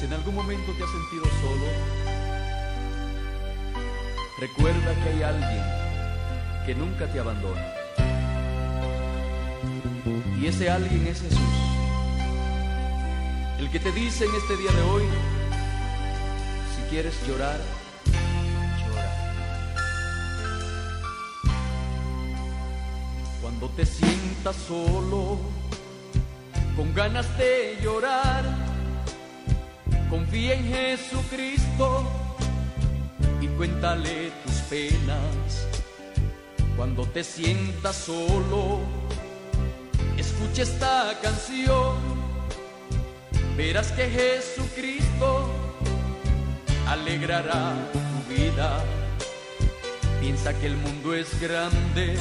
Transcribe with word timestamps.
Si 0.00 0.06
en 0.06 0.14
algún 0.14 0.34
momento 0.34 0.72
te 0.78 0.82
has 0.82 0.90
sentido 0.90 1.24
solo, 1.42 1.66
recuerda 4.38 4.94
que 4.94 5.08
hay 5.10 5.22
alguien 5.22 5.62
que 6.64 6.74
nunca 6.74 7.06
te 7.12 7.20
abandona. 7.20 7.60
Y 10.40 10.46
ese 10.46 10.70
alguien 10.70 11.06
es 11.06 11.20
Jesús. 11.20 11.38
El 13.58 13.70
que 13.70 13.78
te 13.78 13.92
dice 13.92 14.24
en 14.24 14.34
este 14.36 14.56
día 14.56 14.72
de 14.72 14.80
hoy, 14.80 15.02
si 16.74 16.82
quieres 16.88 17.14
llorar, 17.28 17.60
llora. 18.80 19.10
Cuando 23.42 23.68
te 23.68 23.84
sientas 23.84 24.56
solo, 24.66 25.36
con 26.74 26.94
ganas 26.94 27.36
de 27.36 27.78
llorar, 27.82 28.69
confía 30.10 30.54
en 30.54 30.64
Jesucristo 30.64 32.10
y 33.40 33.46
cuéntale 33.46 34.32
tus 34.44 34.54
penas. 34.68 35.68
Cuando 36.76 37.04
te 37.04 37.22
sientas 37.22 37.94
solo, 37.96 38.80
escucha 40.16 40.62
esta 40.62 41.16
canción, 41.22 41.96
verás 43.56 43.92
que 43.92 44.10
Jesucristo 44.10 45.48
alegrará 46.88 47.74
tu 47.92 48.34
vida. 48.34 48.82
Piensa 50.20 50.52
que 50.58 50.66
el 50.66 50.76
mundo 50.76 51.14
es 51.14 51.40
grande, 51.40 52.16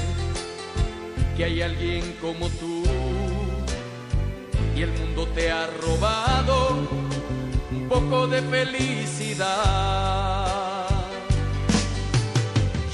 que 1.36 1.44
hay 1.44 1.62
alguien 1.64 2.16
como 2.22 2.50
tú 2.50 2.84
y 4.76 4.82
el 4.82 4.92
mundo 4.92 5.28
te 5.36 5.52
ha 5.52 5.68
robado 5.68 6.29
de 8.00 8.42
felicidad. 8.42 9.48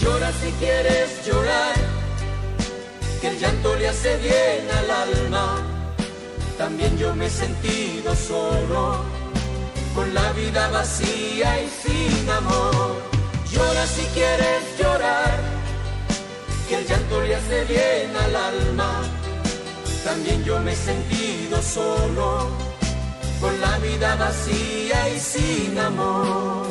Llora 0.02 0.32
si 0.42 0.52
quieres 0.54 1.26
llorar, 1.26 1.76
que 3.22 3.28
el 3.28 3.40
llanto 3.40 3.76
le 3.76 3.88
hace 3.90 4.18
bien 4.18 4.68
al 4.80 4.90
alma. 4.90 5.62
También 6.58 6.98
yo 6.98 7.14
me 7.16 7.28
he 7.28 7.30
sentido 7.30 8.16
solo, 8.16 9.04
con 9.94 10.12
la 10.14 10.32
vida 10.34 10.70
vacía 10.70 11.62
y 11.62 11.70
sin 11.70 12.30
amor. 12.30 12.96
Llora 13.52 13.86
si 13.86 14.06
quieres 14.16 14.64
llorar, 14.80 15.40
que 16.68 16.76
el 16.76 16.88
llanto 16.88 17.22
le 17.22 17.36
hace 17.36 17.64
bien 17.66 18.16
al 18.18 18.36
alma 18.36 19.04
también 20.06 20.44
yo 20.44 20.60
me 20.60 20.74
he 20.74 20.76
sentido 20.76 21.60
solo, 21.64 22.52
con 23.46 23.62
la 23.62 23.78
vida 23.78 24.16
vacía 24.16 25.10
y 25.16 25.20
sin 25.20 25.78
amor. 25.78 26.66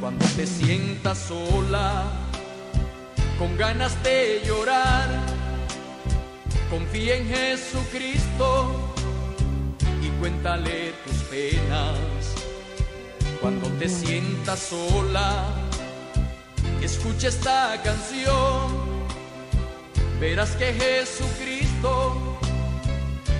Cuando 0.00 0.24
te 0.36 0.46
sientas 0.46 1.18
sola, 1.18 2.04
con 3.38 3.56
ganas 3.56 3.94
de 4.02 4.42
llorar, 4.44 5.08
confía 6.70 7.16
en 7.16 7.28
Jesucristo 7.28 8.48
y 10.02 10.08
cuéntale 10.18 10.92
tus 11.04 11.18
penas. 11.34 11.98
Cuando 13.40 13.68
te 13.80 13.88
sientas 13.88 14.58
sola, 14.58 15.30
escucha 16.82 17.28
esta 17.28 17.80
canción, 17.84 18.62
verás 20.18 20.50
que 20.56 20.72
Jesucristo 20.72 22.38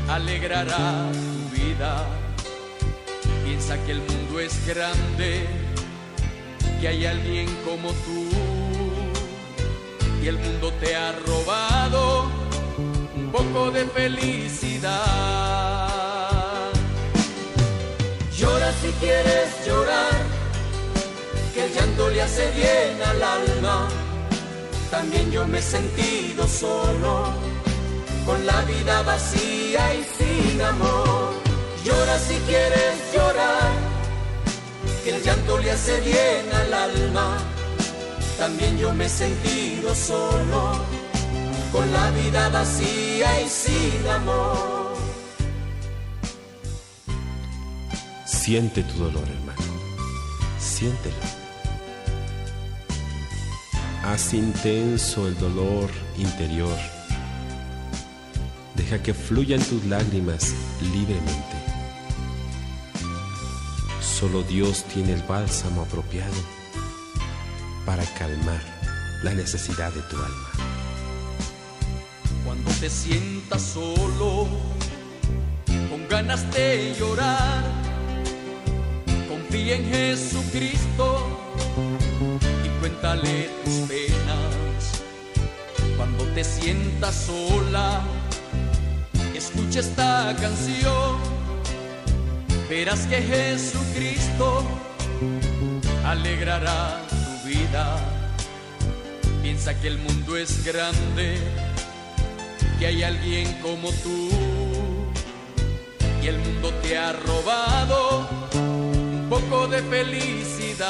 alegrará 0.09 1.11
tu 1.13 1.57
vida. 1.57 2.28
Piensa 3.49 3.79
que 3.87 3.93
el 3.93 4.03
mundo 4.03 4.41
es 4.41 4.67
grande, 4.67 5.47
que 6.83 6.89
hay 6.89 7.07
alguien 7.07 7.47
como 7.65 7.89
tú. 8.05 8.29
Y 10.23 10.29
el 10.29 10.37
mundo 10.37 10.71
te 10.81 10.95
ha 10.95 11.13
robado 11.13 12.31
un 13.17 13.33
poco 13.33 13.71
de 13.71 13.87
felicidad. 13.87 14.93
Llora 18.37 18.71
si 18.83 18.91
quieres 19.01 19.49
llorar, 19.67 20.19
que 21.55 21.65
el 21.65 21.73
llanto 21.73 22.11
le 22.11 22.21
hace 22.21 22.51
bien 22.51 23.03
al 23.03 23.23
alma. 23.23 23.89
También 24.91 25.31
yo 25.31 25.47
me 25.47 25.61
he 25.61 25.63
sentido 25.63 26.47
solo 26.47 27.33
con 28.27 28.45
la 28.45 28.61
vida 28.65 29.01
vacía 29.05 29.95
y 29.95 30.05
sin 30.19 30.28
el 35.09 35.23
llanto 35.23 35.59
le 35.59 35.71
hace 35.71 36.01
bien 36.01 36.45
al 36.53 36.75
alma. 36.75 37.39
También 38.39 38.79
yo 38.79 38.95
me 38.95 39.07
he 39.07 39.09
sentido 39.09 39.95
solo, 39.95 40.85
con 41.73 41.91
la 41.93 42.11
vida 42.13 42.49
vacía 42.51 43.41
y 43.41 43.49
sin 43.49 44.07
amor. 44.09 44.97
Siente 48.27 48.83
tu 48.83 49.05
dolor, 49.05 49.25
hermano. 49.29 49.63
Siéntelo. 50.59 51.17
Haz 54.05 54.33
intenso 54.33 55.27
el 55.29 55.37
dolor 55.39 55.91
interior 56.17 56.79
Deja 58.79 59.03
que 59.03 59.13
fluyan 59.13 59.61
tus 59.61 59.85
lágrimas 59.87 60.55
libremente. 60.93 61.58
Solo 64.19 64.43
Dios 64.43 64.83
tiene 64.93 65.13
el 65.13 65.23
bálsamo 65.23 65.83
apropiado 65.83 66.35
para 67.87 68.03
calmar 68.15 68.61
la 69.23 69.33
necesidad 69.33 69.93
de 69.93 70.03
tu 70.03 70.17
alma. 70.17 70.51
Cuando 72.45 72.69
te 72.81 72.91
sientas 72.91 73.63
solo, 73.63 74.49
con 75.89 76.09
ganas 76.09 76.53
de 76.53 76.97
llorar, 76.99 77.63
confía 79.29 79.77
en 79.77 79.89
Jesucristo 79.89 81.39
y 82.65 82.81
cuéntale 82.81 83.49
tus 83.65 83.75
penas. 83.87 85.03
Cuando 85.97 86.25
te 86.35 86.43
sientas 86.43 87.15
sola, 87.15 88.01
escucha 89.33 89.79
esta 89.79 90.35
canción, 90.41 91.38
verás 92.79 93.07
que 93.09 93.21
Jesucristo 93.21 94.63
alegrará 96.05 97.03
tu 97.11 97.49
vida. 97.49 97.97
Piensa 99.43 99.75
que 99.81 99.89
el 99.89 99.99
mundo 99.99 100.37
es 100.37 100.65
grande, 100.65 101.39
que 102.79 102.87
hay 102.87 103.03
alguien 103.03 103.53
como 103.63 103.91
tú, 104.05 104.31
y 106.23 106.29
el 106.29 106.39
mundo 106.39 106.73
te 106.81 106.97
ha 106.97 107.13
robado 107.15 108.29
un 108.55 109.27
poco 109.29 109.67
de 109.67 109.83
felicidad. 109.83 110.87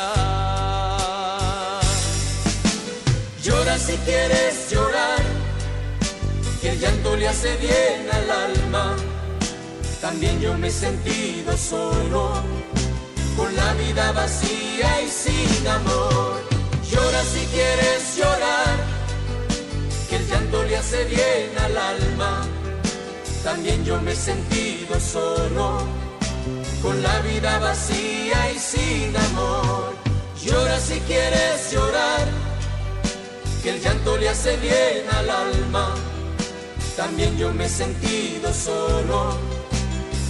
Llora 3.42 3.78
si 3.78 3.96
quieres 4.08 4.70
llorar 4.70 5.22
que 6.60 6.68
el 6.72 6.80
llanto 6.80 7.16
le 7.16 7.28
hace 7.28 7.56
bien 7.56 8.06
al 8.12 8.30
alma. 8.30 9.17
También 10.00 10.40
yo 10.40 10.56
me 10.56 10.68
he 10.68 10.70
sentido 10.70 11.56
solo, 11.56 12.32
con 13.36 13.54
la 13.56 13.74
vida 13.74 14.12
vacía 14.12 15.02
y 15.02 15.08
sin 15.08 15.66
amor. 15.66 16.40
Llora 16.90 17.22
si 17.24 17.44
quieres 17.46 18.16
llorar, 18.16 18.76
que 20.08 20.16
el 20.16 20.26
llanto 20.28 20.62
le 20.64 20.76
hace 20.76 21.04
bien 21.04 21.50
al 21.64 21.76
alma. 21.76 22.46
También 23.42 23.84
yo 23.84 24.00
me 24.00 24.12
he 24.12 24.16
sentido 24.16 24.98
solo, 25.00 25.82
con 26.82 27.02
la 27.02 27.20
vida 27.20 27.58
vacía 27.58 28.52
y 28.52 28.58
sin 28.58 29.16
amor. 29.16 29.94
Llora 30.44 30.78
si 30.78 31.00
quieres 31.00 31.72
llorar, 31.72 32.26
que 33.62 33.70
el 33.70 33.80
llanto 33.80 34.16
le 34.16 34.28
hace 34.28 34.56
bien 34.58 35.04
al 35.12 35.30
alma 35.30 35.94
también 36.98 37.38
yo 37.38 37.54
me 37.54 37.66
he 37.66 37.68
sentido 37.68 38.52
solo, 38.52 39.36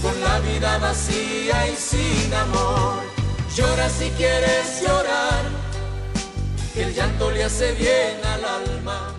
con 0.01 0.19
la 0.21 0.39
vida 0.39 0.77
vacía 0.77 1.67
y 1.67 1.75
sin 1.75 2.33
amor. 2.33 3.03
Llora 3.55 3.89
si 3.89 4.09
quieres 4.11 4.81
llorar, 4.81 5.43
que 6.73 6.83
el 6.83 6.93
llanto 6.93 7.31
le 7.31 7.43
hace 7.43 7.73
bien 7.73 8.19
al 8.23 8.45
alma. 8.45 9.18